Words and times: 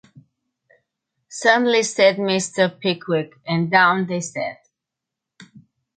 ‘Certainly’ 1.29 1.83
said 1.83 2.15
Mr. 2.17 2.79
Pickwick; 2.79 3.35
and 3.45 3.69
down 3.69 4.07
they 4.07 4.19
sat. 4.19 4.67